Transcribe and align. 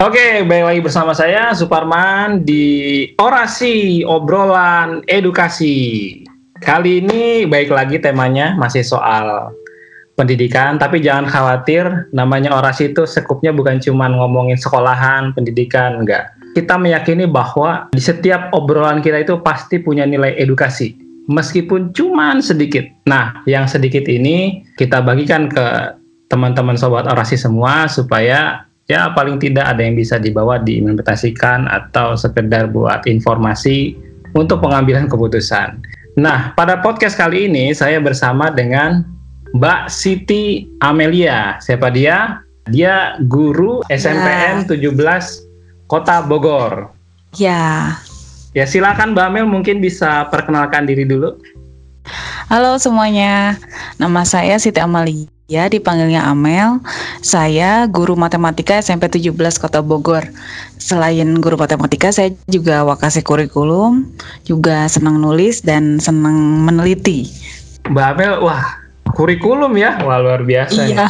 Oke, 0.00 0.48
baik 0.48 0.64
lagi 0.64 0.80
bersama 0.80 1.12
saya 1.12 1.52
Suparman 1.52 2.40
di 2.40 3.04
Orasi 3.20 4.00
Obrolan 4.00 5.04
Edukasi. 5.04 5.76
Kali 6.56 7.04
ini 7.04 7.44
baik 7.44 7.68
lagi 7.68 8.00
temanya 8.00 8.56
masih 8.56 8.80
soal 8.80 9.52
pendidikan, 10.16 10.80
tapi 10.80 11.04
jangan 11.04 11.28
khawatir, 11.28 12.08
namanya 12.16 12.56
orasi 12.56 12.96
itu 12.96 13.04
sekupnya 13.04 13.52
bukan 13.52 13.76
cuma 13.76 14.08
ngomongin 14.08 14.56
sekolahan, 14.56 15.36
pendidikan, 15.36 16.00
enggak. 16.00 16.32
Kita 16.56 16.80
meyakini 16.80 17.28
bahwa 17.28 17.92
di 17.92 18.00
setiap 18.00 18.56
obrolan 18.56 19.04
kita 19.04 19.20
itu 19.20 19.36
pasti 19.44 19.84
punya 19.84 20.08
nilai 20.08 20.32
edukasi, 20.40 20.96
meskipun 21.28 21.92
cuma 21.92 22.40
sedikit. 22.40 22.88
Nah, 23.04 23.44
yang 23.44 23.68
sedikit 23.68 24.08
ini 24.08 24.64
kita 24.80 25.04
bagikan 25.04 25.52
ke 25.52 25.92
teman-teman 26.32 26.80
sobat 26.80 27.04
orasi 27.04 27.36
semua 27.36 27.84
supaya 27.84 28.69
ya 28.90 29.14
paling 29.14 29.38
tidak 29.38 29.70
ada 29.70 29.86
yang 29.86 29.94
bisa 29.94 30.18
dibawa 30.18 30.58
diimplementasikan 30.58 31.70
atau 31.70 32.18
sekedar 32.18 32.66
buat 32.74 33.06
informasi 33.06 33.94
untuk 34.34 34.66
pengambilan 34.66 35.06
keputusan. 35.06 35.78
Nah, 36.18 36.50
pada 36.58 36.82
podcast 36.82 37.14
kali 37.14 37.46
ini 37.46 37.70
saya 37.70 38.02
bersama 38.02 38.50
dengan 38.50 39.06
Mbak 39.54 39.86
Siti 39.86 40.66
Amelia. 40.82 41.62
Siapa 41.62 41.94
dia? 41.94 42.42
Dia 42.66 43.14
guru 43.30 43.78
SMPN 43.86 44.66
ya. 44.66 44.90
17 44.90 45.86
Kota 45.86 46.26
Bogor. 46.26 46.90
Ya. 47.38 47.94
Ya, 48.58 48.66
silakan 48.66 49.14
Mbak 49.14 49.26
Amel 49.30 49.46
mungkin 49.46 49.78
bisa 49.78 50.26
perkenalkan 50.34 50.90
diri 50.90 51.06
dulu. 51.06 51.38
Halo 52.50 52.74
semuanya. 52.82 53.54
Nama 54.02 54.26
saya 54.26 54.58
Siti 54.58 54.82
Amelia 54.82 55.30
Ya, 55.50 55.66
dipanggilnya 55.66 56.30
Amel. 56.30 56.78
Saya 57.26 57.90
guru 57.90 58.14
matematika 58.14 58.78
SMP 58.78 59.10
17 59.10 59.34
Kota 59.58 59.82
Bogor. 59.82 60.22
Selain 60.78 61.26
guru 61.42 61.58
matematika, 61.58 62.14
saya 62.14 62.30
juga 62.46 62.86
wakasi 62.86 63.26
kurikulum, 63.26 64.06
juga 64.46 64.86
senang 64.86 65.18
nulis 65.18 65.58
dan 65.66 65.98
senang 65.98 66.38
meneliti. 66.62 67.26
Mbak 67.90 68.06
Amel, 68.14 68.32
wah, 68.46 68.78
kurikulum 69.10 69.74
ya? 69.74 69.98
Wah, 70.06 70.22
luar 70.22 70.46
biasa. 70.46 70.86
Iya. 70.86 70.94
Ya. 70.94 71.06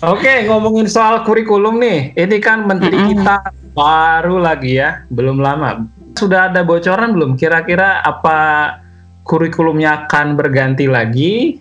Oke, 0.00 0.48
ngomongin 0.48 0.88
soal 0.88 1.20
kurikulum 1.28 1.76
nih. 1.84 2.16
Ini 2.16 2.40
kan 2.40 2.64
menteri 2.64 2.96
mm 2.96 3.04
-hmm. 3.04 3.10
kita 3.12 3.36
baru 3.76 4.40
lagi 4.40 4.80
ya, 4.80 5.04
belum 5.12 5.36
lama. 5.36 5.84
Sudah 6.16 6.48
ada 6.48 6.64
bocoran 6.64 7.12
belum? 7.12 7.36
Kira-kira 7.36 8.00
apa 8.00 8.80
kurikulumnya 9.28 10.08
akan 10.08 10.40
berganti 10.40 10.88
lagi 10.88 11.60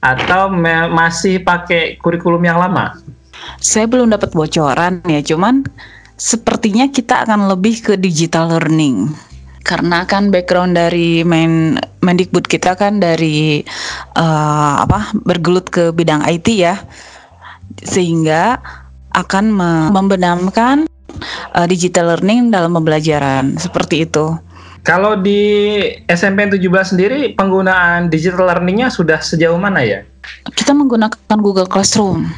atau 0.00 0.52
masih 0.92 1.44
pakai 1.44 2.00
kurikulum 2.00 2.40
yang 2.44 2.60
lama? 2.60 2.96
Saya 3.60 3.88
belum 3.88 4.12
dapat 4.12 4.32
bocoran 4.32 5.04
ya, 5.08 5.20
cuman 5.24 5.64
sepertinya 6.20 6.88
kita 6.88 7.24
akan 7.24 7.48
lebih 7.48 7.80
ke 7.80 7.92
digital 7.96 8.52
learning 8.52 9.12
karena 9.64 10.08
kan 10.08 10.32
background 10.32 10.76
dari 10.76 11.22
main 11.22 11.76
Mendikbud 12.00 12.48
kita 12.48 12.74
kan 12.80 12.96
dari 12.96 13.60
uh, 14.16 14.74
apa 14.82 15.12
bergelut 15.20 15.68
ke 15.68 15.92
bidang 15.92 16.24
IT 16.24 16.48
ya 16.56 16.80
sehingga 17.84 18.56
akan 19.12 19.52
membenamkan 19.92 20.88
uh, 21.54 21.66
digital 21.68 22.16
learning 22.16 22.48
dalam 22.50 22.72
pembelajaran 22.74 23.58
seperti 23.60 24.08
itu. 24.08 24.34
Kalau 24.80 25.20
di 25.20 25.76
SMP 26.08 26.48
17 26.48 26.96
sendiri 26.96 27.36
penggunaan 27.36 28.08
digital 28.08 28.48
learningnya 28.48 28.88
sudah 28.88 29.20
sejauh 29.20 29.60
mana 29.60 29.84
ya? 29.84 30.00
Kita 30.56 30.72
menggunakan 30.72 31.38
Google 31.40 31.68
Classroom. 31.68 32.28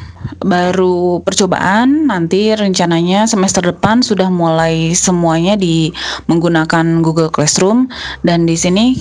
Baru 0.43 1.23
percobaan, 1.23 2.07
nanti 2.07 2.51
rencananya 2.55 3.27
semester 3.27 3.63
depan 3.63 4.03
sudah 4.03 4.27
mulai 4.27 4.95
semuanya 4.95 5.55
di 5.55 5.91
menggunakan 6.27 7.03
Google 7.03 7.31
Classroom 7.31 7.91
dan 8.23 8.47
di 8.47 8.55
sini 8.55 8.99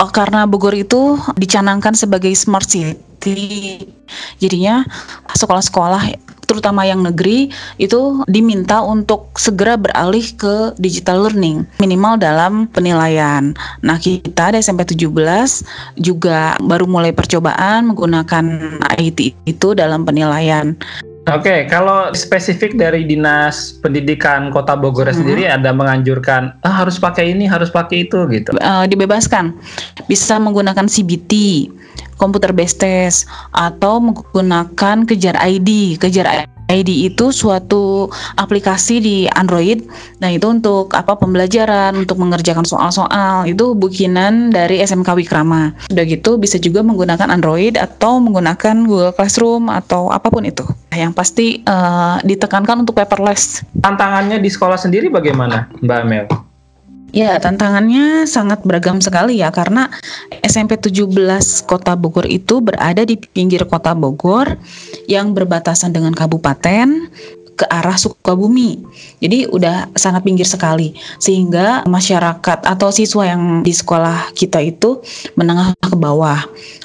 oh, 0.00 0.10
karena 0.12 0.44
Bogor 0.44 0.76
itu 0.76 1.16
dicanangkan 1.36 1.92
sebagai 1.96 2.32
smart 2.36 2.68
city. 2.68 3.07
Jadinya 4.38 4.86
sekolah-sekolah 5.34 6.28
terutama 6.48 6.88
yang 6.88 7.04
negeri 7.04 7.52
itu 7.76 8.24
diminta 8.24 8.80
untuk 8.80 9.36
segera 9.36 9.76
beralih 9.76 10.24
ke 10.40 10.72
digital 10.80 11.28
learning 11.28 11.68
minimal 11.78 12.16
dalam 12.16 12.64
penilaian. 12.72 13.52
Nah, 13.84 14.00
kita 14.00 14.56
di 14.56 14.64
SMP 14.64 14.88
17 14.88 15.12
juga 16.00 16.56
baru 16.64 16.88
mulai 16.88 17.12
percobaan 17.12 17.92
menggunakan 17.92 18.44
IT 18.96 19.36
itu 19.44 19.68
dalam 19.76 20.08
penilaian. 20.08 20.72
Oke, 21.28 21.44
okay, 21.44 21.60
kalau 21.68 22.08
spesifik 22.16 22.80
dari 22.80 23.04
Dinas 23.04 23.76
Pendidikan 23.84 24.48
Kota 24.48 24.72
Bogor 24.72 25.12
hmm. 25.12 25.18
sendiri 25.20 25.44
ada 25.44 25.76
menganjurkan 25.76 26.56
ah, 26.64 26.72
harus 26.72 26.96
pakai 26.96 27.36
ini, 27.36 27.44
harus 27.44 27.68
pakai 27.68 28.08
itu 28.08 28.24
gitu. 28.32 28.56
Uh, 28.56 28.88
dibebaskan, 28.88 29.52
bisa 30.08 30.40
menggunakan 30.40 30.88
CBT, 30.88 31.32
komputer 32.18 32.50
based 32.52 32.82
test, 32.82 33.30
atau 33.54 34.02
menggunakan 34.02 35.06
Kejar 35.06 35.38
ID. 35.38 35.96
Kejar 35.98 36.48
ID 36.68 37.08
itu 37.08 37.32
suatu 37.32 38.12
aplikasi 38.36 39.00
di 39.00 39.16
Android. 39.32 39.88
Nah, 40.20 40.28
itu 40.28 40.44
untuk 40.52 40.92
apa 40.92 41.16
pembelajaran, 41.16 41.96
untuk 41.96 42.20
mengerjakan 42.20 42.68
soal-soal. 42.68 43.48
Itu 43.48 43.72
bukinan 43.72 44.52
dari 44.52 44.84
SMK 44.84 45.16
Wikrama. 45.16 45.72
Udah 45.88 46.04
gitu 46.04 46.36
bisa 46.36 46.60
juga 46.60 46.84
menggunakan 46.84 47.32
Android 47.32 47.80
atau 47.80 48.20
menggunakan 48.20 48.84
Google 48.84 49.16
Classroom 49.16 49.72
atau 49.72 50.12
apa 50.12 50.28
pun 50.28 50.44
itu. 50.44 50.62
Yang 50.92 51.12
pasti 51.16 51.46
uh, 51.64 52.20
ditekankan 52.20 52.84
untuk 52.84 53.00
paperless. 53.00 53.64
Tantangannya 53.80 54.36
di 54.36 54.50
sekolah 54.52 54.76
sendiri 54.76 55.08
bagaimana, 55.08 55.72
Mbak 55.80 56.02
Mel? 56.04 56.47
Ya, 57.08 57.40
tantangannya 57.40 58.28
sangat 58.28 58.68
beragam 58.68 59.00
sekali 59.00 59.40
ya 59.40 59.48
karena 59.48 59.88
SMP 60.44 60.76
17 60.76 61.08
Kota 61.64 61.96
Bogor 61.96 62.28
itu 62.28 62.60
berada 62.60 63.00
di 63.00 63.16
pinggir 63.16 63.64
Kota 63.64 63.96
Bogor 63.96 64.60
yang 65.08 65.32
berbatasan 65.32 65.96
dengan 65.96 66.12
kabupaten 66.12 67.08
ke 67.58 67.66
arah 67.66 67.98
Sukabumi. 67.98 68.78
Jadi 69.18 69.50
udah 69.50 69.90
sangat 69.98 70.22
pinggir 70.22 70.46
sekali 70.46 70.94
sehingga 71.18 71.82
masyarakat 71.90 72.62
atau 72.62 72.88
siswa 72.94 73.26
yang 73.26 73.66
di 73.66 73.74
sekolah 73.74 74.30
kita 74.38 74.62
itu 74.62 75.02
menengah 75.34 75.74
ke 75.82 75.98
bawah. 75.98 76.38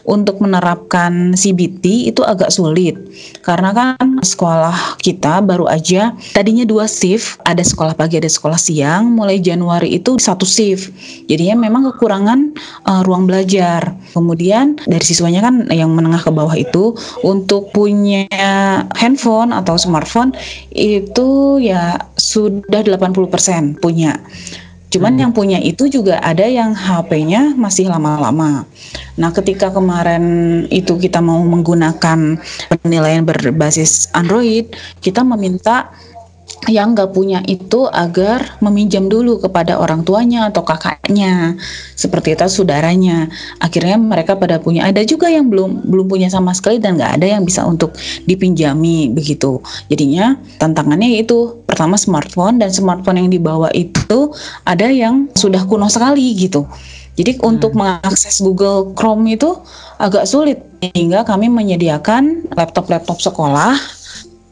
Untuk 0.03 0.43
menerapkan 0.43 1.31
CBT 1.31 2.11
itu 2.11 2.27
agak 2.27 2.51
sulit 2.51 2.99
karena 3.39 3.71
kan 3.71 4.19
sekolah 4.19 4.99
kita 4.99 5.39
baru 5.39 5.71
aja 5.71 6.11
tadinya 6.35 6.67
dua 6.67 6.91
shift, 6.91 7.39
ada 7.47 7.63
sekolah 7.63 7.95
pagi 7.95 8.19
ada 8.19 8.27
sekolah 8.27 8.59
siang. 8.59 9.15
Mulai 9.15 9.39
Januari 9.39 9.95
itu 9.95 10.19
satu 10.19 10.43
shift. 10.43 10.91
Jadinya 11.31 11.55
memang 11.55 11.87
kekurangan 11.93 12.51
uh, 12.83 13.01
ruang 13.07 13.31
belajar. 13.31 13.95
Kemudian 14.11 14.75
dari 14.83 15.05
siswanya 15.07 15.39
kan 15.39 15.71
yang 15.71 15.95
menengah 15.95 16.19
ke 16.19 16.31
bawah 16.35 16.55
itu 16.57 16.95
untuk 17.23 17.71
punya 17.71 18.27
handphone 18.99 19.55
atau 19.55 19.79
smartphone 19.79 20.35
itu 20.71 21.59
ya 21.59 21.97
sudah 22.15 22.81
80% 22.85 23.83
punya. 23.83 24.21
Cuman 24.93 25.17
hmm. 25.17 25.21
yang 25.25 25.31
punya 25.33 25.57
itu 25.57 25.89
juga 25.89 26.21
ada 26.21 26.45
yang 26.45 26.77
HP-nya 26.77 27.57
masih 27.57 27.89
lama-lama. 27.89 28.69
Nah, 29.17 29.33
ketika 29.33 29.73
kemarin 29.73 30.23
itu 30.69 31.01
kita 31.01 31.17
mau 31.17 31.41
menggunakan 31.41 32.37
penilaian 32.69 33.25
berbasis 33.25 34.13
Android, 34.13 34.69
kita 35.01 35.25
meminta 35.25 35.89
yang 36.71 36.95
nggak 36.95 37.11
punya 37.11 37.43
itu 37.49 37.89
agar 37.91 38.59
meminjam 38.63 39.11
dulu 39.11 39.39
kepada 39.41 39.75
orang 39.79 40.05
tuanya 40.07 40.47
atau 40.47 40.63
kakaknya 40.63 41.59
seperti 41.95 42.37
itu 42.37 42.45
saudaranya. 42.47 43.27
Akhirnya 43.59 43.99
mereka 43.99 44.37
pada 44.39 44.59
punya 44.59 44.87
ada 44.87 45.03
juga 45.03 45.27
yang 45.27 45.51
belum 45.51 45.87
belum 45.87 46.05
punya 46.07 46.31
sama 46.31 46.55
sekali 46.55 46.79
dan 46.79 46.95
nggak 46.95 47.19
ada 47.19 47.27
yang 47.39 47.43
bisa 47.43 47.65
untuk 47.67 47.95
dipinjami 48.29 49.11
begitu. 49.11 49.59
Jadinya 49.91 50.39
tantangannya 50.61 51.19
itu 51.19 51.63
pertama 51.67 51.99
smartphone 51.99 52.61
dan 52.61 52.69
smartphone 52.71 53.19
yang 53.19 53.29
dibawa 53.31 53.67
itu 53.75 54.31
ada 54.63 54.87
yang 54.87 55.27
sudah 55.35 55.65
kuno 55.67 55.89
sekali 55.91 56.35
gitu. 56.37 56.69
Jadi 57.13 57.37
hmm. 57.37 57.45
untuk 57.45 57.77
mengakses 57.77 58.41
Google 58.41 58.93
Chrome 58.97 59.25
itu 59.29 59.53
agak 60.01 60.25
sulit 60.25 60.61
sehingga 60.81 61.23
kami 61.23 61.47
menyediakan 61.47 62.51
laptop-laptop 62.57 63.21
sekolah 63.21 64.02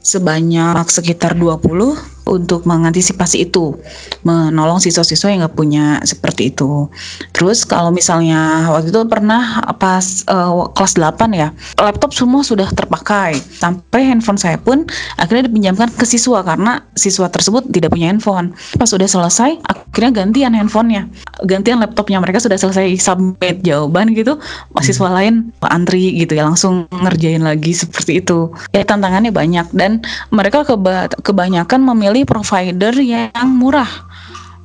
sebanyak 0.02 0.86
sekitar 0.90 1.38
20 1.38 2.11
untuk 2.32 2.64
mengantisipasi 2.64 3.52
itu, 3.52 3.76
menolong 4.24 4.80
siswa-siswa 4.80 5.28
yang 5.28 5.44
nggak 5.44 5.56
punya 5.60 6.00
seperti 6.08 6.56
itu. 6.56 6.88
Terus 7.36 7.68
kalau 7.68 7.92
misalnya 7.92 8.72
waktu 8.72 8.96
itu 8.96 9.04
pernah 9.04 9.60
pas 9.76 10.24
uh, 10.32 10.72
kelas 10.72 10.96
8 10.96 11.36
ya, 11.36 11.52
laptop 11.76 12.16
semua 12.16 12.42
sudah 12.48 12.72
terpakai. 12.72 13.36
Sampai 13.36 14.08
handphone 14.08 14.40
saya 14.40 14.56
pun 14.56 14.88
akhirnya 15.20 15.52
dipinjamkan 15.52 15.92
ke 15.92 16.08
siswa 16.08 16.40
karena 16.42 16.80
siswa 16.96 17.28
tersebut 17.28 17.68
tidak 17.76 17.92
punya 17.92 18.08
handphone. 18.16 18.56
Pas 18.80 18.88
sudah 18.88 19.06
selesai, 19.06 19.60
akhirnya 19.68 20.24
gantian 20.24 20.56
handphonenya. 20.56 21.12
Gantian 21.44 21.84
laptopnya 21.84 22.24
mereka 22.24 22.40
sudah 22.40 22.56
selesai 22.56 22.96
submit 22.96 23.60
jawaban 23.68 24.16
gitu, 24.16 24.40
mahasiswa 24.72 25.08
hmm. 25.12 25.18
lain 25.20 25.34
antri 25.68 26.16
gitu 26.16 26.40
ya 26.40 26.48
langsung 26.48 26.88
ngerjain 26.94 27.44
lagi 27.44 27.76
seperti 27.76 28.24
itu. 28.24 28.54
Ya 28.72 28.88
tantangannya 28.88 29.36
banyak 29.36 29.74
dan 29.76 30.00
mereka 30.32 30.64
keba 30.64 31.12
kebanyakan 31.26 31.82
memilih 31.82 32.21
provider 32.24 32.94
yang 33.00 33.48
murah 33.58 33.90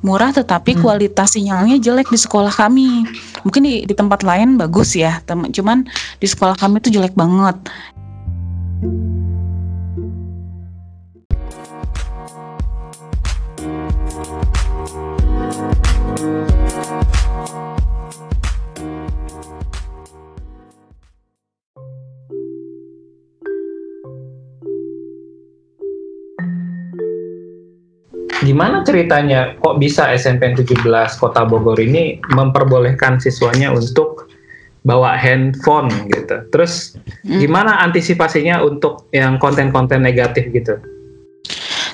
murah 0.05 0.29
tetapi 0.29 0.77
hmm. 0.77 0.81
kualitas 0.85 1.33
sinyalnya 1.33 1.81
jelek 1.81 2.07
di 2.13 2.19
sekolah 2.21 2.53
kami. 2.53 3.03
Mungkin 3.41 3.61
di, 3.65 3.73
di 3.83 3.93
tempat 3.97 4.21
lain 4.21 4.55
bagus 4.55 4.93
ya, 4.93 5.19
teman. 5.25 5.49
Cuman 5.49 5.89
di 6.21 6.27
sekolah 6.29 6.53
kami 6.53 6.79
itu 6.79 6.93
jelek 6.93 7.17
banget. 7.17 7.57
Gimana 28.47 28.87
ceritanya 28.87 29.59
kok 29.59 29.75
bisa 29.75 30.07
SMP 30.15 30.55
17 30.55 30.87
Kota 31.19 31.43
Bogor 31.43 31.75
ini 31.75 32.23
memperbolehkan 32.31 33.19
siswanya 33.19 33.75
untuk 33.75 34.31
bawa 34.87 35.19
handphone 35.19 35.91
gitu. 36.07 36.47
Terus 36.55 36.95
hmm. 37.27 37.43
gimana 37.43 37.83
antisipasinya 37.83 38.63
untuk 38.63 39.11
yang 39.11 39.35
konten-konten 39.35 39.99
negatif 39.99 40.47
gitu? 40.55 40.79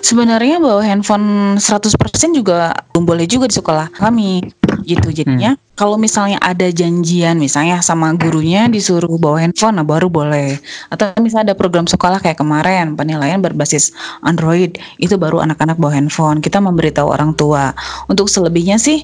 Sebenarnya 0.03 0.61
bawa 0.61 0.85
handphone 0.85 1.57
100% 1.57 1.89
juga 2.37 2.75
belum 2.93 3.07
boleh 3.07 3.25
juga 3.25 3.49
di 3.49 3.55
sekolah 3.57 3.89
kami 3.97 4.45
gitu. 4.83 5.09
Jadinya 5.09 5.55
hmm. 5.55 5.79
kalau 5.79 5.95
misalnya 5.97 6.37
ada 6.43 6.69
janjian 6.69 7.39
misalnya 7.39 7.79
sama 7.81 8.13
gurunya 8.13 8.67
disuruh 8.69 9.15
bawa 9.17 9.41
handphone 9.43 9.79
nah 9.79 9.87
baru 9.87 10.11
boleh. 10.11 10.59
Atau 10.93 11.15
misalnya 11.23 11.53
ada 11.53 11.55
program 11.57 11.89
sekolah 11.89 12.21
kayak 12.21 12.37
kemarin 12.37 12.93
penilaian 12.93 13.41
berbasis 13.41 13.95
Android 14.21 14.77
itu 14.99 15.15
baru 15.17 15.41
anak-anak 15.41 15.79
bawa 15.79 15.95
handphone. 15.95 16.43
Kita 16.43 16.61
memberitahu 16.61 17.07
orang 17.09 17.33
tua. 17.33 17.73
Untuk 18.11 18.27
selebihnya 18.29 18.77
sih 18.77 19.01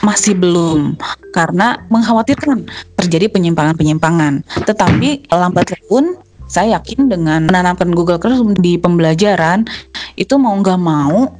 masih 0.00 0.36
belum. 0.36 0.96
Karena 1.34 1.80
mengkhawatirkan 1.92 2.68
terjadi 2.96 3.28
penyimpangan-penyimpangan. 3.32 4.46
Tetapi 4.64 5.28
lambat 5.32 5.76
pun 5.90 6.16
saya 6.46 6.78
yakin 6.78 7.10
dengan 7.10 7.42
menanamkan 7.46 7.90
Google 7.90 8.22
Classroom 8.22 8.54
di 8.54 8.78
pembelajaran 8.78 9.66
itu 10.14 10.34
mau 10.38 10.54
nggak 10.54 10.78
mau 10.78 11.34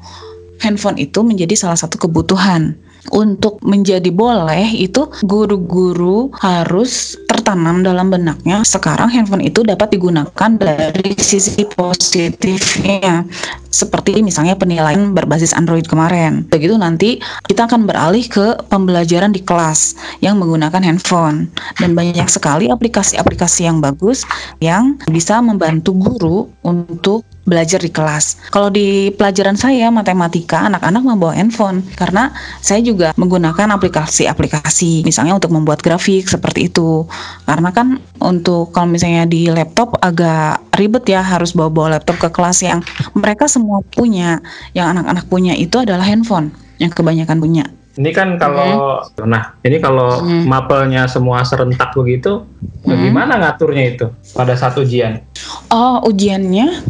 handphone 0.61 0.99
itu 0.99 1.23
menjadi 1.23 1.55
salah 1.55 1.79
satu 1.79 1.97
kebutuhan 1.97 2.75
untuk 3.13 3.59
menjadi 3.63 4.09
boleh 4.11 4.71
itu 4.75 5.11
guru-guru 5.23 6.31
harus 6.41 7.15
tertanam 7.31 7.85
dalam 7.87 8.11
benaknya. 8.11 8.67
Sekarang 8.67 9.07
handphone 9.07 9.45
itu 9.47 9.63
dapat 9.63 9.95
digunakan 9.95 10.51
dari 10.59 11.15
sisi 11.15 11.63
positifnya. 11.63 13.23
Seperti 13.71 14.19
misalnya 14.25 14.57
penilaian 14.57 15.13
berbasis 15.13 15.53
Android 15.53 15.85
kemarin. 15.85 16.49
Begitu 16.49 16.75
nanti 16.81 17.21
kita 17.47 17.69
akan 17.69 17.85
beralih 17.85 18.25
ke 18.25 18.57
pembelajaran 18.73 19.31
di 19.31 19.45
kelas 19.45 19.95
yang 20.25 20.41
menggunakan 20.41 20.81
handphone. 20.81 21.53
Dan 21.77 21.93
banyak 21.93 22.27
sekali 22.27 22.73
aplikasi-aplikasi 22.73 23.69
yang 23.69 23.85
bagus 23.85 24.25
yang 24.59 24.97
bisa 25.13 25.39
membantu 25.45 25.93
guru 25.95 26.39
untuk 26.65 27.23
belajar 27.47 27.79
di 27.79 27.89
kelas. 27.95 28.51
Kalau 28.51 28.69
di 28.69 29.15
pelajaran 29.15 29.55
saya 29.55 29.89
matematika, 29.89 30.67
anak-anak 30.67 31.03
membawa 31.07 31.33
handphone 31.39 31.87
karena 31.95 32.35
saya 32.59 32.83
juga 32.83 33.15
menggunakan 33.15 33.71
aplikasi-aplikasi, 33.79 35.07
misalnya 35.07 35.39
untuk 35.39 35.55
membuat 35.55 35.81
grafik 35.81 36.27
seperti 36.27 36.69
itu. 36.69 37.07
Karena 37.47 37.71
kan 37.71 38.03
untuk 38.19 38.75
kalau 38.75 38.91
misalnya 38.91 39.25
di 39.25 39.47
laptop 39.47 39.95
agak 40.03 40.61
ribet 40.75 41.07
ya 41.07 41.23
harus 41.23 41.55
bawa-bawa 41.55 41.97
laptop 41.97 42.19
ke 42.19 42.29
kelas 42.35 42.67
yang 42.67 42.83
mereka 43.15 43.47
semua 43.47 43.81
punya, 43.95 44.43
yang 44.75 44.93
anak-anak 44.93 45.25
punya 45.31 45.55
itu 45.55 45.79
adalah 45.79 46.05
handphone 46.05 46.51
yang 46.83 46.91
kebanyakan 46.91 47.39
punya. 47.39 47.65
Ini 47.97 48.13
kan 48.13 48.37
kalau, 48.37 49.01
hmm. 49.01 49.25
nah 49.25 49.57
ini 49.65 49.81
kalau 49.81 50.21
hmm. 50.21 50.45
mapelnya 50.45 51.09
semua 51.09 51.41
serentak 51.49 51.97
begitu, 51.97 52.45
hmm. 52.45 52.85
bagaimana 52.85 53.41
ngaturnya 53.41 53.85
itu 53.97 54.07
pada 54.37 54.53
satu 54.53 54.85
ujian? 54.85 55.25
Oh 55.73 56.05
ujiannya 56.05 56.85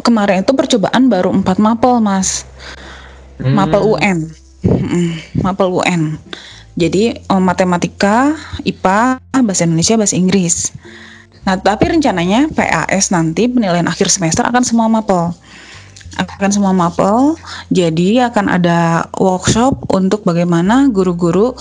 kemarin 0.00 0.40
itu 0.40 0.52
percobaan 0.56 1.12
baru 1.12 1.28
empat 1.28 1.60
mapel 1.60 2.00
mas. 2.00 2.48
Hmm. 3.42 3.58
mapel 3.58 3.82
UN 3.82 4.30
mapel 5.42 5.68
UN 5.74 6.14
jadi 6.72 7.20
um, 7.28 7.42
matematika 7.44 8.32
IPA 8.64 9.20
bahasa 9.44 9.68
Indonesia 9.68 9.98
bahasa 10.00 10.16
Inggris. 10.16 10.72
Nah 11.44 11.58
tapi 11.60 11.90
rencananya 11.90 12.48
PAS 12.54 13.12
nanti 13.12 13.50
penilaian 13.50 13.84
akhir 13.84 14.08
semester 14.08 14.46
akan 14.46 14.64
semua 14.64 14.88
mapel. 14.88 15.36
Akan 16.16 16.48
semua 16.52 16.72
mapel. 16.72 17.36
Jadi 17.68 18.20
akan 18.24 18.56
ada 18.56 19.04
workshop 19.16 19.90
untuk 19.92 20.24
bagaimana 20.24 20.88
guru-guru 20.88 21.52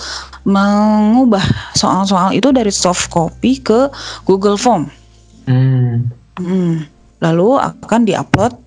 mengubah 0.48 1.44
soal-soal 1.76 2.32
itu 2.32 2.52
dari 2.56 2.72
soft 2.72 3.12
copy 3.12 3.60
ke 3.60 3.92
Google 4.24 4.56
Form. 4.56 4.88
Hmm. 5.50 6.08
Hmm 6.40 7.01
lalu 7.22 7.62
akan 7.62 8.02
diupload 8.04 8.58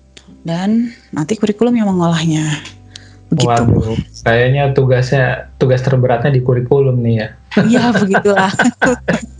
dan 0.47 0.95
nanti 1.11 1.35
kurikulum 1.35 1.75
yang 1.75 1.91
mengolahnya. 1.91 2.63
Begitu. 3.25 3.49
Waduh, 3.49 3.97
kayaknya 4.21 4.69
tugasnya 4.71 5.49
tugas 5.57 5.81
terberatnya 5.81 6.29
di 6.29 6.45
kurikulum 6.45 7.01
nih 7.01 7.15
ya. 7.19 7.27
Iya, 7.65 7.83
begitulah. 8.01 8.53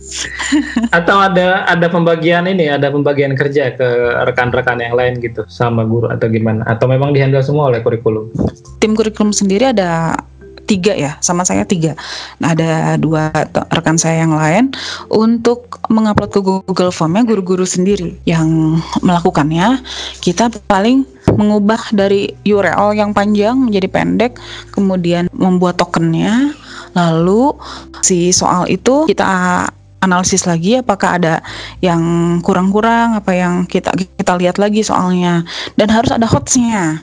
atau 0.98 1.16
ada 1.18 1.66
ada 1.66 1.86
pembagian 1.86 2.50
ini, 2.50 2.66
ada 2.66 2.90
pembagian 2.90 3.38
kerja 3.38 3.74
ke 3.78 3.88
rekan-rekan 4.26 4.82
yang 4.82 4.94
lain 4.98 5.22
gitu 5.22 5.46
sama 5.46 5.86
guru 5.86 6.10
atau 6.10 6.26
gimana? 6.26 6.66
Atau 6.66 6.90
memang 6.90 7.14
dihandle 7.14 7.46
semua 7.46 7.70
oleh 7.70 7.80
kurikulum? 7.80 8.34
Tim 8.82 8.98
kurikulum 8.98 9.30
sendiri 9.30 9.70
ada 9.70 10.18
tiga 10.66 10.92
ya 10.92 11.16
sama 11.22 11.46
saya 11.46 11.62
tiga. 11.62 11.94
Nah 12.42 12.52
ada 12.52 12.98
dua 12.98 13.30
rekan 13.70 13.96
saya 13.96 14.26
yang 14.26 14.34
lain 14.34 14.74
untuk 15.08 15.78
mengupload 15.88 16.30
ke 16.34 16.40
Google 16.42 16.92
Formnya 16.92 17.22
guru-guru 17.22 17.62
sendiri 17.62 18.18
yang 18.26 18.78
melakukannya. 19.00 19.80
Kita 20.20 20.50
paling 20.66 21.06
mengubah 21.38 21.94
dari 21.94 22.34
URL 22.42 22.98
yang 22.98 23.14
panjang 23.14 23.54
menjadi 23.54 23.86
pendek 23.86 24.36
kemudian 24.74 25.30
membuat 25.30 25.78
tokennya. 25.78 26.52
Lalu 26.98 27.54
si 28.02 28.34
soal 28.34 28.66
itu 28.66 29.06
kita 29.06 29.64
analisis 30.00 30.46
lagi 30.46 30.80
apakah 30.80 31.18
ada 31.18 31.34
yang 31.82 32.00
kurang-kurang 32.40 33.18
apa 33.18 33.32
yang 33.34 33.54
kita 33.66 33.94
kita 33.94 34.32
lihat 34.34 34.56
lagi 34.58 34.82
soalnya. 34.82 35.46
Dan 35.78 35.94
harus 35.94 36.10
ada 36.10 36.26
hotsnya. 36.26 37.00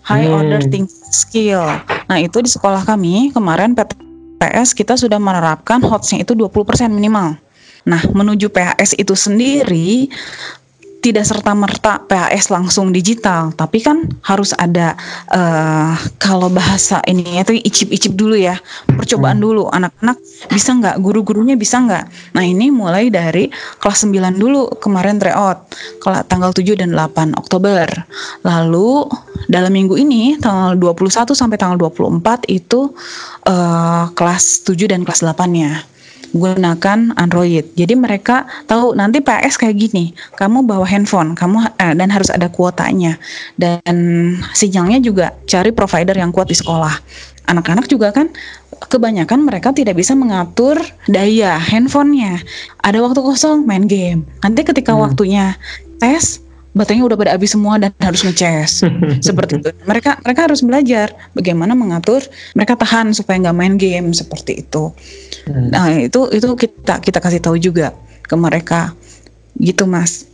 High 0.00 0.26
hmm. 0.26 0.36
order 0.36 0.60
thinking 0.64 0.99
skill. 1.10 1.66
Nah, 2.06 2.18
itu 2.22 2.40
di 2.40 2.50
sekolah 2.50 2.86
kami 2.86 3.34
kemarin 3.34 3.74
PTS 3.74 4.72
kita 4.72 4.96
sudah 4.96 5.20
menerapkan 5.20 5.82
hotsnya 5.84 6.24
itu 6.24 6.32
20% 6.32 6.88
minimal. 6.88 7.36
Nah, 7.84 8.02
menuju 8.12 8.52
PHS 8.52 8.96
itu 8.96 9.12
sendiri 9.16 10.08
tidak 11.00 11.24
serta 11.24 11.56
merta 11.56 11.96
PAS 12.04 12.52
langsung 12.52 12.92
digital, 12.92 13.56
tapi 13.56 13.80
kan 13.80 14.04
harus 14.20 14.52
ada 14.56 14.92
uh, 15.32 15.96
kalau 16.20 16.52
bahasa 16.52 17.00
ini 17.08 17.40
itu 17.40 17.56
icip-icip 17.56 18.12
dulu 18.12 18.36
ya, 18.36 18.60
percobaan 18.84 19.40
hmm. 19.40 19.44
dulu 19.44 19.62
anak-anak 19.72 20.20
bisa 20.52 20.70
nggak, 20.76 20.96
guru-gurunya 21.00 21.56
bisa 21.56 21.80
nggak. 21.80 22.04
Nah 22.36 22.44
ini 22.44 22.68
mulai 22.68 23.08
dari 23.08 23.48
kelas 23.80 24.04
9 24.04 24.36
dulu 24.36 24.76
kemarin 24.76 25.16
tryout, 25.16 25.72
kalau 26.04 26.20
tanggal 26.28 26.52
7 26.52 26.76
dan 26.76 26.92
8 26.92 27.32
Oktober. 27.40 27.88
Lalu 28.44 29.08
dalam 29.48 29.72
minggu 29.72 29.96
ini 29.96 30.36
tanggal 30.36 30.76
21 30.76 31.32
sampai 31.32 31.56
tanggal 31.56 31.80
24 31.80 32.44
itu 32.52 32.92
uh, 33.48 34.04
kelas 34.12 34.68
7 34.68 34.92
dan 34.92 35.02
kelas 35.08 35.24
8-nya 35.24 35.89
gunakan 36.30 37.14
Android. 37.18 37.66
Jadi 37.74 37.94
mereka 37.98 38.46
tahu 38.70 38.94
nanti 38.94 39.18
PS 39.22 39.58
kayak 39.58 39.76
gini, 39.76 40.14
kamu 40.38 40.66
bawa 40.66 40.86
handphone, 40.86 41.34
kamu 41.34 41.66
eh, 41.78 41.94
dan 41.94 42.08
harus 42.10 42.30
ada 42.30 42.46
kuotanya 42.50 43.18
dan 43.58 43.80
sinyalnya 44.54 45.02
juga 45.02 45.34
cari 45.46 45.70
provider 45.74 46.14
yang 46.14 46.30
kuat 46.30 46.50
di 46.50 46.56
sekolah. 46.56 46.94
Anak-anak 47.50 47.90
juga 47.90 48.14
kan 48.14 48.30
kebanyakan 48.86 49.42
mereka 49.42 49.74
tidak 49.74 49.98
bisa 49.98 50.14
mengatur 50.14 50.78
daya 51.10 51.58
handphonenya. 51.58 52.38
Ada 52.80 53.02
waktu 53.02 53.20
kosong 53.20 53.66
main 53.66 53.90
game. 53.90 54.22
Nanti 54.40 54.62
ketika 54.62 54.94
hmm. 54.94 55.02
waktunya 55.02 55.58
tes 55.98 56.40
baterainya 56.70 57.04
udah 57.10 57.18
pada 57.18 57.32
habis 57.34 57.50
semua 57.52 57.78
dan 57.78 57.90
harus 57.98 58.22
ngecas 58.22 58.86
seperti 59.26 59.58
itu. 59.58 59.70
Mereka 59.86 60.22
mereka 60.22 60.40
harus 60.46 60.60
belajar 60.62 61.12
bagaimana 61.34 61.74
mengatur 61.74 62.22
mereka 62.54 62.78
tahan 62.78 63.10
supaya 63.14 63.42
nggak 63.42 63.56
main 63.56 63.74
game 63.74 64.14
seperti 64.14 64.62
itu. 64.66 64.94
Hmm. 65.48 65.72
nah 65.72 65.88
itu 65.88 66.28
itu 66.36 66.46
kita 66.52 67.00
kita 67.00 67.18
kasih 67.18 67.40
tahu 67.42 67.56
juga 67.58 67.96
ke 68.24 68.34
mereka. 68.38 68.94
Gitu 69.60 69.84
mas 69.84 70.24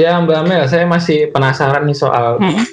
Ya 0.00 0.16
Mbak 0.16 0.42
Mel, 0.48 0.64
saya 0.64 0.88
masih 0.88 1.28
penasaran 1.28 1.84
nih 1.84 1.92
soal 1.92 2.40
hmm. 2.40 2.64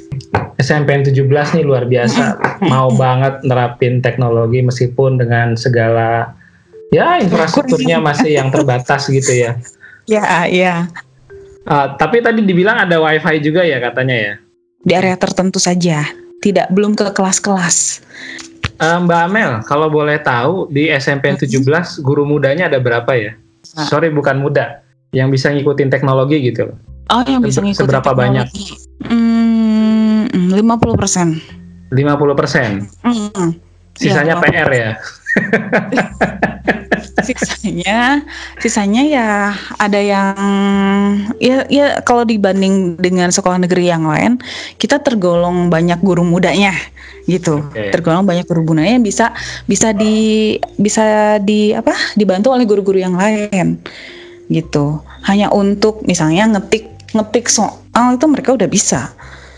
SMPN 0.55 1.11
17 1.11 1.59
nih 1.59 1.63
luar 1.67 1.83
biasa. 1.83 2.39
Hmm. 2.39 2.71
Mau 2.71 2.87
banget 2.95 3.43
nerapin 3.43 3.99
teknologi 3.99 4.63
meskipun 4.63 5.19
dengan 5.19 5.59
segala 5.59 6.31
ya 6.95 7.19
infrastrukturnya 7.19 7.99
masih 7.99 8.39
yang 8.39 8.47
terbatas 8.47 9.11
gitu 9.11 9.27
ya. 9.35 9.59
Ya, 10.07 10.47
ya. 10.47 10.87
Uh, 11.67 11.99
tapi 11.99 12.23
tadi 12.23 12.47
dibilang 12.47 12.87
ada 12.87 12.95
wifi 13.03 13.43
juga 13.43 13.67
ya 13.67 13.83
katanya 13.83 14.15
ya? 14.15 14.33
Di 14.87 14.93
area 14.95 15.19
tertentu 15.19 15.59
saja, 15.59 16.07
tidak 16.39 16.71
belum 16.71 16.95
ke 16.95 17.11
kelas-kelas. 17.11 18.07
Uh, 18.79 19.03
Mbak 19.03 19.19
Amel, 19.27 19.51
kalau 19.67 19.91
boleh 19.91 20.15
tahu 20.23 20.71
di 20.71 20.87
SMPN 20.87 21.35
17 21.35 21.59
guru 22.07 22.23
mudanya 22.23 22.71
ada 22.71 22.79
berapa 22.79 23.11
ya? 23.19 23.35
Ah. 23.75 23.83
Sorry 23.83 24.07
bukan 24.15 24.39
muda, 24.39 24.79
yang 25.11 25.27
bisa 25.27 25.51
ngikutin 25.51 25.91
teknologi 25.91 26.39
gitu. 26.39 26.71
Oh, 27.07 27.23
yang 27.23 27.39
bisa 27.39 27.63
ngikutin 27.63 27.87
Seberapa 27.87 28.11
banyak? 28.11 28.47
Hmm, 29.07 30.27
50 30.51 30.99
persen. 30.99 31.39
50 31.91 32.35
persen? 32.35 32.83
Hmm. 33.03 33.55
Sisanya 33.95 34.35
ya, 34.37 34.43
PR 34.43 34.69
ya? 34.83 34.91
sisanya, 37.17 38.21
sisanya 38.61 39.01
ya 39.05 39.29
ada 39.81 39.97
yang 39.97 40.37
ya 41.41 41.65
ya 41.67 41.99
kalau 42.05 42.21
dibanding 42.23 42.97
dengan 43.01 43.33
sekolah 43.33 43.57
negeri 43.57 43.89
yang 43.89 44.05
lain, 44.05 44.37
kita 44.77 45.01
tergolong 45.01 45.69
banyak 45.73 45.97
guru 46.01 46.21
mudanya 46.21 46.73
gitu. 47.25 47.65
Okay. 47.73 47.89
Tergolong 47.91 48.23
banyak 48.23 48.45
guru 48.45 48.63
mudanya 48.63 49.01
bisa 49.01 49.33
bisa 49.65 49.91
di 49.91 50.57
bisa 50.77 51.37
di 51.41 51.73
apa? 51.73 51.93
dibantu 52.15 52.53
oleh 52.53 52.65
guru-guru 52.69 53.01
yang 53.01 53.17
lain 53.17 53.81
gitu. 54.47 55.01
Hanya 55.27 55.51
untuk 55.51 56.05
misalnya 56.07 56.47
ngetik 56.57 56.96
ngetik 57.13 57.47
soal 57.51 58.15
itu 58.15 58.25
mereka 58.27 58.55
udah 58.55 58.69
bisa. 58.69 59.13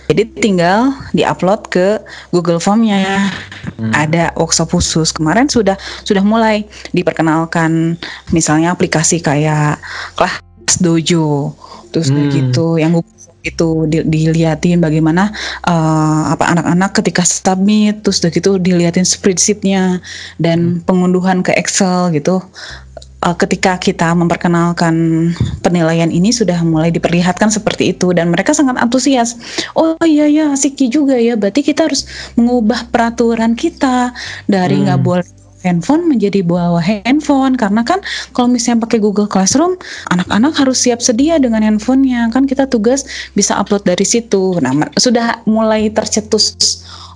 Jadi 0.09 0.25
tinggal 0.41 0.89
diupload 1.13 1.69
ke 1.69 2.01
Google 2.33 2.57
Formnya. 2.57 3.29
Hmm. 3.77 3.93
Ada 3.93 4.33
workshop 4.33 4.73
khusus. 4.73 5.13
Kemarin 5.13 5.45
sudah 5.45 5.77
sudah 6.01 6.25
mulai 6.25 6.65
diperkenalkan 6.97 7.93
misalnya 8.33 8.73
aplikasi 8.73 9.21
kayak 9.21 9.77
kelas 10.17 10.41
dojo, 10.81 11.53
terus 11.93 12.09
hmm. 12.09 12.29
gitu 12.33 12.81
yang 12.81 12.97
itu 13.39 13.87
di, 13.87 14.03
diliatin 14.03 14.83
bagaimana 14.83 15.31
uh, 15.63 16.35
apa 16.35 16.51
anak-anak 16.51 16.91
ketika 16.99 17.23
submit 17.23 18.03
terus 18.03 18.19
gitu 18.19 18.59
diliatin 18.59 19.07
spreadsheetnya 19.07 20.03
dan 20.43 20.59
hmm. 20.59 20.83
pengunduhan 20.83 21.39
ke 21.39 21.55
Excel 21.55 22.11
gitu 22.11 22.43
uh, 23.25 23.35
ketika 23.35 23.75
kita 23.79 24.11
memperkenalkan 24.15 25.29
penilaian 25.65 26.09
ini 26.11 26.31
sudah 26.31 26.59
mulai 26.63 26.91
diperlihatkan 26.93 27.51
seperti 27.51 27.91
itu 27.95 28.11
dan 28.15 28.31
mereka 28.31 28.55
sangat 28.55 28.79
antusias. 28.79 29.35
Oh 29.75 29.99
iya 30.05 30.27
ya 30.29 30.45
asik 30.55 30.79
juga 30.87 31.19
ya. 31.19 31.35
Berarti 31.35 31.65
kita 31.65 31.87
harus 31.87 32.07
mengubah 32.39 32.87
peraturan 32.91 33.55
kita 33.55 34.15
dari 34.47 34.79
nggak 34.83 34.99
hmm. 34.99 35.07
boleh 35.07 35.27
handphone 35.63 36.07
menjadi 36.07 36.39
bawa 36.39 36.79
handphone 36.79 37.59
karena 37.59 37.83
kan 37.83 37.99
kalau 38.31 38.47
misalnya 38.47 38.87
pakai 38.87 38.99
Google 39.03 39.27
Classroom 39.27 39.75
anak-anak 40.15 40.55
harus 40.55 40.79
siap 40.79 41.03
sedia 41.03 41.35
dengan 41.35 41.59
handphonenya 41.59 42.31
kan 42.31 42.47
kita 42.47 42.63
tugas 42.63 43.03
bisa 43.35 43.59
upload 43.59 43.83
dari 43.83 44.07
situ 44.07 44.55
nah 44.63 44.71
sudah 44.95 45.43
mulai 45.43 45.91
tercetus 45.91 46.55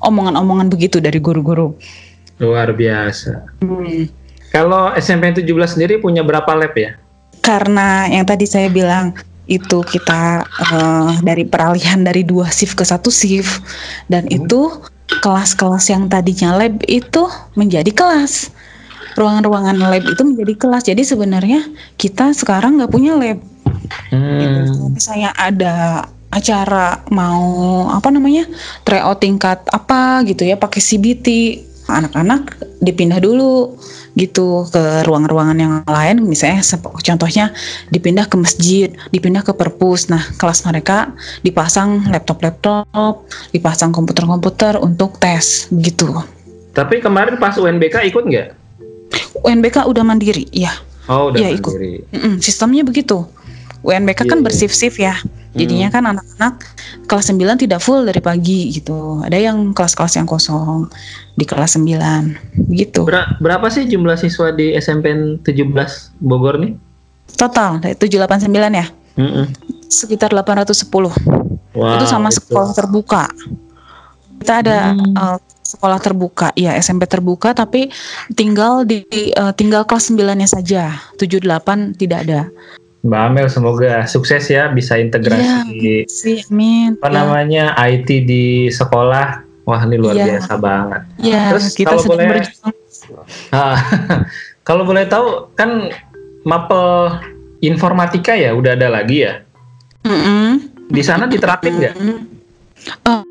omongan-omongan 0.04 0.68
begitu 0.68 1.00
dari 1.00 1.24
guru-guru 1.24 1.72
luar 2.44 2.76
biasa 2.76 3.64
hmm. 3.64 4.23
Kalau 4.54 4.94
SMP 4.94 5.34
17 5.34 5.50
sendiri 5.74 5.98
punya 5.98 6.22
berapa 6.22 6.54
lab 6.54 6.78
ya? 6.78 6.94
Karena 7.42 8.06
yang 8.06 8.22
tadi 8.24 8.46
saya 8.46 8.70
bilang 8.70 9.18
itu 9.50 9.84
kita 9.84 10.46
uh, 10.46 11.20
dari 11.20 11.44
peralihan 11.44 12.00
dari 12.00 12.24
dua 12.24 12.48
shift 12.48 12.80
ke 12.80 12.86
satu 12.88 13.12
shift 13.12 13.60
dan 14.08 14.30
hmm. 14.30 14.46
itu 14.46 14.72
kelas-kelas 15.20 15.92
yang 15.92 16.08
tadinya 16.08 16.56
lab 16.56 16.80
itu 16.88 17.28
menjadi 17.60 17.92
kelas 17.92 18.54
ruangan-ruangan 19.20 19.76
lab 19.84 20.06
itu 20.08 20.24
menjadi 20.24 20.54
kelas 20.56 20.84
jadi 20.88 21.04
sebenarnya 21.04 21.60
kita 22.00 22.32
sekarang 22.32 22.80
nggak 22.80 22.94
punya 22.94 23.20
lab 23.20 23.44
hmm. 24.16 24.40
gitu. 24.40 24.62
misalnya 24.96 25.36
ada 25.36 26.08
acara 26.32 27.04
mau 27.12 27.86
apa 27.94 28.10
namanya 28.10 28.48
tryout 28.88 29.22
tingkat 29.22 29.60
apa 29.70 30.24
gitu 30.26 30.48
ya 30.48 30.56
pakai 30.56 30.82
CBT 30.82 31.28
anak-anak 31.92 32.58
dipindah 32.84 33.24
dulu 33.24 33.80
gitu 34.14 34.68
ke 34.70 35.08
ruang-ruangan 35.08 35.58
yang 35.58 35.74
lain 35.88 36.22
misalnya 36.22 36.62
contohnya 37.02 37.50
dipindah 37.90 38.30
ke 38.30 38.36
masjid 38.38 38.92
dipindah 39.10 39.42
ke 39.42 39.56
perpus. 39.56 40.12
Nah 40.12 40.22
kelas 40.38 40.68
mereka 40.68 41.16
dipasang 41.42 42.12
laptop-laptop 42.12 43.26
dipasang 43.56 43.96
komputer-komputer 43.96 44.78
untuk 44.78 45.18
tes 45.18 45.72
gitu. 45.72 46.12
Tapi 46.76 47.00
kemarin 47.00 47.40
pas 47.40 47.56
UNBK 47.56 48.04
ikut 48.12 48.24
nggak? 48.28 48.48
UNBK 49.42 49.88
udah 49.90 50.04
mandiri 50.06 50.46
ya 50.54 50.74
oh 51.10 51.32
udah 51.32 51.40
ya, 51.40 51.50
mandiri 51.52 52.00
ikut. 52.04 52.14
Mm 52.14 52.20
-mm, 52.20 52.34
sistemnya 52.44 52.84
begitu 52.86 53.26
UNBK 53.84 54.24
yeah, 54.24 54.30
kan 54.32 54.40
yeah. 54.40 54.46
bersif-sif 54.46 54.96
ya 55.00 55.16
Jadinya 55.54 55.88
hmm. 55.90 55.96
kan 55.96 56.04
anak-anak 56.10 56.54
kelas 57.06 57.30
9 57.30 57.62
tidak 57.62 57.80
full 57.86 58.02
dari 58.10 58.18
pagi 58.18 58.74
gitu. 58.74 59.22
Ada 59.22 59.38
yang 59.38 59.70
kelas-kelas 59.78 60.18
yang 60.18 60.26
kosong 60.26 60.90
di 61.38 61.46
kelas 61.46 61.78
9 61.78 62.74
gitu. 62.74 63.06
Ber 63.06 63.38
berapa 63.38 63.70
sih 63.70 63.86
jumlah 63.86 64.18
siswa 64.18 64.50
di 64.50 64.74
SMPN 64.74 65.46
17 65.46 65.70
Bogor 66.26 66.58
nih? 66.58 66.74
Total 67.38 67.78
dari 67.78 67.94
789 67.94 68.50
ya? 68.82 68.86
Mm 69.22 69.30
-mm. 69.30 69.46
Sekitar 69.94 70.34
810. 70.34 70.90
Wow, 71.78 72.02
itu 72.02 72.06
sama 72.10 72.34
itu. 72.34 72.42
sekolah 72.42 72.74
terbuka. 72.74 73.24
Kita 74.42 74.54
ada 74.66 74.92
hmm. 74.92 75.14
uh, 75.16 75.38
sekolah 75.62 75.98
terbuka, 76.02 76.52
ya 76.60 76.76
SMP 76.76 77.08
terbuka 77.08 77.56
tapi 77.56 77.88
tinggal 78.36 78.84
di 78.84 79.06
uh, 79.38 79.54
tinggal 79.56 79.86
kelas 79.86 80.10
9-nya 80.10 80.50
saja. 80.50 80.98
78 81.22 81.98
tidak 82.02 82.26
ada. 82.26 82.50
Mbak 83.04 83.20
Amel 83.20 83.48
semoga 83.52 84.08
sukses 84.08 84.48
ya 84.48 84.72
bisa 84.72 84.96
integrasi 84.96 85.76
ya, 85.76 86.08
sih, 86.08 86.40
amin. 86.48 86.96
apa 87.04 87.12
ya. 87.12 87.16
namanya 87.20 87.66
IT 87.76 88.08
di 88.24 88.72
sekolah. 88.72 89.44
Wah 89.64 89.80
ini 89.88 89.96
luar 89.96 90.16
ya. 90.16 90.28
biasa 90.28 90.60
banget. 90.60 91.02
Ya, 91.20 91.52
Terus 91.52 91.72
kita 91.76 91.96
kalau 91.96 92.04
boleh 92.04 92.44
uh, 93.52 93.80
kalau 94.68 94.84
boleh 94.88 95.04
tahu 95.08 95.52
kan 95.56 95.92
mapel 96.48 97.20
informatika 97.64 98.36
ya 98.36 98.56
udah 98.56 98.76
ada 98.76 98.88
lagi 98.88 99.28
ya. 99.28 99.44
Mm 100.04 100.20
-hmm. 100.20 100.48
Di 100.92 101.04
sana 101.04 101.28
diterapin 101.28 101.80
nggak? 101.80 101.96
Mm 101.96 102.04
-hmm. 102.08 102.20
uh, 103.08 103.24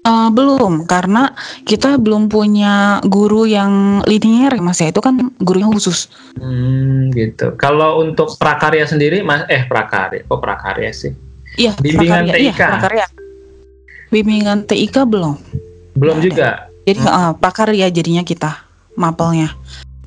Uh, 0.00 0.32
belum, 0.32 0.88
karena 0.88 1.36
kita 1.68 2.00
belum 2.00 2.32
punya 2.32 3.04
guru 3.04 3.44
yang 3.44 4.00
linier, 4.08 4.56
mas 4.56 4.80
ya 4.80 4.88
itu 4.88 5.04
kan 5.04 5.28
gurunya 5.44 5.68
khusus. 5.68 6.08
Hmm, 6.40 7.12
gitu. 7.12 7.52
Kalau 7.60 8.00
untuk 8.00 8.32
prakarya 8.40 8.88
sendiri, 8.88 9.20
mas, 9.20 9.44
eh 9.52 9.68
prakarya, 9.68 10.24
kok 10.24 10.40
prakarya 10.40 10.88
sih? 10.96 11.12
Iya. 11.60 11.76
Bimbingan 11.76 12.32
prakarya, 12.32 12.32
TIK. 12.32 12.40
Iya, 12.40 12.52
prakarya. 12.56 13.06
Bimbingan 14.08 14.58
TIK 14.64 14.96
belum. 15.04 15.34
Belum 16.00 16.16
nah, 16.16 16.24
juga. 16.24 16.48
Jadi 16.88 17.00
hmm. 17.04 17.12
uh, 17.12 17.32
prakarya 17.36 17.86
jadinya 17.92 18.24
kita 18.24 18.56
mapelnya. 18.96 19.52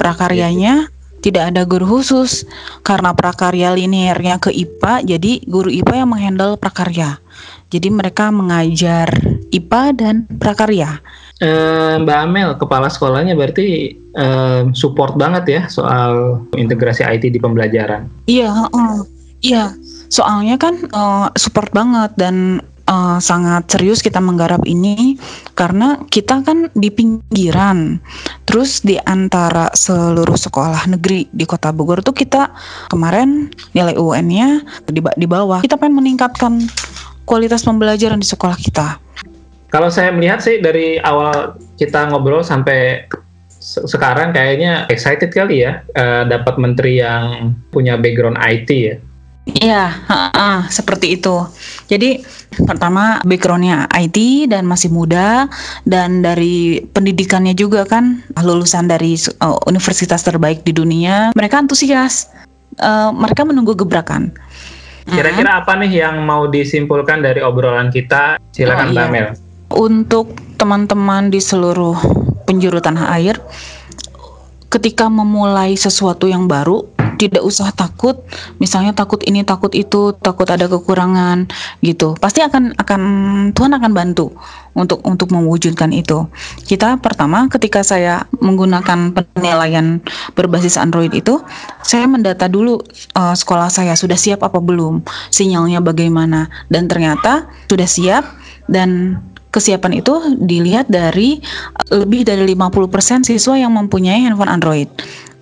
Prakaryanya 0.01 0.89
gitu. 0.89 1.29
tidak 1.29 1.53
ada 1.53 1.69
guru 1.69 1.85
khusus 1.85 2.49
karena 2.81 3.13
prakarya 3.13 3.77
linearnya 3.77 4.41
ke 4.41 4.49
IPA, 4.49 5.05
jadi 5.05 5.31
guru 5.45 5.69
IPA 5.69 6.01
yang 6.01 6.09
menghandle 6.09 6.57
prakarya. 6.57 7.21
Jadi 7.69 7.89
mereka 7.89 8.29
mengajar 8.29 9.09
IPA 9.53 9.83
dan 9.93 10.15
prakarya. 10.41 10.97
Eh, 11.43 11.95
Mbak 11.99 12.17
Amel, 12.23 12.49
kepala 12.55 12.87
sekolahnya 12.87 13.35
berarti 13.37 13.93
eh, 13.93 14.61
support 14.73 15.19
banget 15.19 15.43
ya 15.49 15.61
soal 15.67 16.43
integrasi 16.55 17.03
IT 17.05 17.29
di 17.29 17.39
pembelajaran. 17.41 18.07
Iya, 18.25 18.69
uh, 18.71 19.03
iya. 19.43 19.75
Soalnya 20.13 20.61
kan 20.61 20.77
uh, 20.93 21.27
support 21.35 21.73
banget 21.73 22.13
dan 22.15 22.61
uh, 22.87 23.19
sangat 23.19 23.67
serius 23.67 23.99
kita 23.99 24.21
menggarap 24.23 24.63
ini 24.63 25.17
karena 25.57 25.99
kita 26.07 26.45
kan 26.45 26.71
di 26.77 26.87
pinggiran. 26.93 27.99
Terus 28.47 28.85
di 28.85 28.95
antara 29.03 29.73
seluruh 29.73 30.37
sekolah 30.37 30.87
negeri 30.91 31.27
di 31.33 31.43
Kota 31.43 31.75
Bogor 31.75 32.05
tuh 32.05 32.15
kita 32.15 32.51
kemarin 32.93 33.51
nilai 33.75 33.97
UN-nya 33.97 34.63
di, 34.87 35.01
di 35.01 35.27
bawah. 35.27 35.59
Kita 35.59 35.75
pengen 35.75 35.99
meningkatkan 35.99 36.61
kualitas 37.23 37.63
pembelajaran 37.63 38.19
di 38.19 38.27
sekolah 38.27 38.55
kita. 38.59 39.02
Kalau 39.73 39.89
saya 39.89 40.13
melihat 40.13 40.37
sih 40.37 40.61
dari 40.61 41.01
awal 41.01 41.57
kita 41.81 42.13
ngobrol 42.13 42.45
sampai 42.45 43.09
sekarang 43.89 44.29
kayaknya 44.29 44.85
excited 44.93 45.33
kali 45.33 45.65
ya 45.65 45.81
uh, 45.97 46.29
dapat 46.29 46.61
menteri 46.61 47.01
yang 47.01 47.57
punya 47.73 47.97
background 47.97 48.37
IT 48.37 48.69
ya. 48.69 48.95
Iya, 49.43 49.85
uh, 50.07 50.29
uh, 50.29 50.59
seperti 50.69 51.17
itu. 51.17 51.49
Jadi 51.89 52.21
pertama 52.69 53.17
backgroundnya 53.25 53.89
IT 53.97 54.47
dan 54.53 54.69
masih 54.69 54.93
muda 54.93 55.49
dan 55.89 56.21
dari 56.21 56.85
pendidikannya 56.93 57.57
juga 57.57 57.81
kan 57.83 58.21
lulusan 58.39 58.85
dari 58.85 59.17
uh, 59.41 59.57
universitas 59.65 60.21
terbaik 60.21 60.61
di 60.61 60.71
dunia. 60.71 61.33
Mereka 61.33 61.65
antusias. 61.65 62.29
Uh, 62.77 63.09
mereka 63.09 63.41
menunggu 63.41 63.73
gebrakan. 63.73 64.37
Kira-kira 65.09 65.65
apa 65.65 65.75
nih 65.81 66.05
yang 66.05 66.23
mau 66.23 66.45
disimpulkan 66.47 67.25
dari 67.25 67.41
obrolan 67.43 67.89
kita? 67.89 68.37
Silakan 68.55 68.93
oh, 68.93 68.95
Mbak 68.95 69.07
iya. 69.09 69.11
Mel 69.11 69.42
untuk 69.75 70.37
teman-teman 70.55 71.33
di 71.33 71.41
seluruh 71.41 71.97
penjuru 72.45 72.79
tanah 72.79 73.11
air 73.17 73.41
ketika 74.73 75.05
memulai 75.05 75.77
sesuatu 75.77 76.25
yang 76.25 76.49
baru 76.49 76.93
tidak 77.17 77.45
usah 77.45 77.69
takut 77.71 78.25
misalnya 78.57 78.91
takut 78.91 79.21
ini 79.23 79.45
takut 79.45 79.71
itu 79.77 80.11
takut 80.19 80.49
ada 80.49 80.65
kekurangan 80.67 81.47
gitu. 81.79 82.17
Pasti 82.19 82.41
akan 82.41 82.75
akan 82.75 83.01
Tuhan 83.53 83.71
akan 83.77 83.91
bantu 83.93 84.33
untuk 84.73 84.99
untuk 85.05 85.29
mewujudkan 85.31 85.93
itu. 85.93 86.25
Kita 86.65 86.99
pertama 86.99 87.47
ketika 87.47 87.85
saya 87.85 88.25
menggunakan 88.41 89.13
penilaian 89.13 90.01
berbasis 90.33 90.75
Android 90.75 91.13
itu 91.13 91.39
saya 91.85 92.09
mendata 92.09 92.49
dulu 92.49 92.81
uh, 93.15 93.35
sekolah 93.37 93.69
saya 93.69 93.93
sudah 93.95 94.17
siap 94.17 94.41
apa 94.43 94.57
belum 94.57 95.05
sinyalnya 95.29 95.79
bagaimana 95.79 96.49
dan 96.67 96.89
ternyata 96.89 97.47
sudah 97.69 97.87
siap 97.87 98.25
dan 98.67 99.21
kesiapan 99.53 100.01
itu 100.01 100.13
dilihat 100.41 100.89
dari 100.89 101.37
lebih 101.93 102.25
dari 102.25 102.43
50% 102.57 103.29
siswa 103.29 103.53
yang 103.53 103.77
mempunyai 103.77 104.25
handphone 104.25 104.49
Android. 104.49 104.89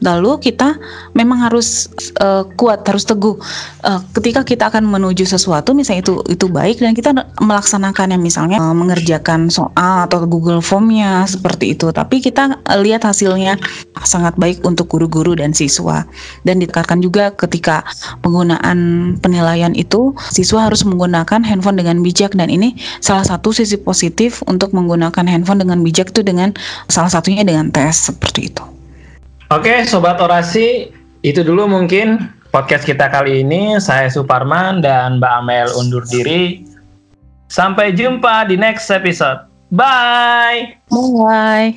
Lalu 0.01 0.41
kita 0.41 0.81
memang 1.13 1.45
harus 1.45 1.85
uh, 2.17 2.41
kuat, 2.57 2.81
harus 2.89 3.05
teguh. 3.05 3.37
Uh, 3.85 4.01
ketika 4.17 4.41
kita 4.41 4.73
akan 4.73 4.89
menuju 4.89 5.29
sesuatu, 5.29 5.77
misalnya 5.77 6.01
itu 6.01 6.13
itu 6.25 6.49
baik 6.49 6.81
dan 6.81 6.97
kita 6.97 7.13
melaksanakannya, 7.37 8.17
misalnya 8.17 8.57
uh, 8.57 8.73
mengerjakan 8.73 9.53
soal 9.53 10.09
atau 10.09 10.25
Google 10.25 10.59
Formnya 10.65 11.29
seperti 11.29 11.77
itu. 11.77 11.93
Tapi 11.93 12.17
kita 12.17 12.65
lihat 12.81 13.05
hasilnya 13.05 13.61
sangat 14.01 14.33
baik 14.41 14.65
untuk 14.65 14.89
guru-guru 14.89 15.37
dan 15.37 15.53
siswa. 15.53 16.09
Dan 16.41 16.57
ditekankan 16.57 16.97
juga 17.05 17.29
ketika 17.37 17.85
penggunaan 18.25 19.13
penilaian 19.21 19.77
itu, 19.77 20.17
siswa 20.33 20.65
harus 20.65 20.81
menggunakan 20.81 21.45
handphone 21.45 21.77
dengan 21.77 22.01
bijak 22.01 22.33
dan 22.33 22.49
ini 22.49 22.73
salah 23.05 23.23
satu 23.23 23.53
sisi 23.53 23.77
positif 23.77 24.41
untuk 24.49 24.73
menggunakan 24.73 25.29
handphone 25.29 25.61
dengan 25.61 25.85
bijak 25.85 26.09
itu 26.09 26.25
dengan 26.25 26.57
salah 26.89 27.13
satunya 27.13 27.45
dengan 27.45 27.69
tes 27.69 28.09
seperti 28.09 28.49
itu. 28.49 28.80
Oke, 29.51 29.83
sobat 29.83 30.15
orasi, 30.23 30.95
itu 31.27 31.43
dulu 31.43 31.67
mungkin 31.67 32.31
podcast 32.55 32.87
kita 32.87 33.11
kali 33.11 33.43
ini. 33.43 33.75
Saya 33.83 34.07
Suparman 34.07 34.79
dan 34.79 35.19
Mbak 35.19 35.33
Amel 35.43 35.67
undur 35.75 36.07
diri. 36.07 36.63
Sampai 37.51 37.91
jumpa 37.91 38.47
di 38.47 38.55
next 38.55 38.87
episode. 38.87 39.51
Bye. 39.67 40.79
Bye. 40.87 41.75